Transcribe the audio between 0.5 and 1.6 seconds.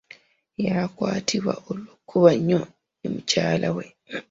Yakwatibwa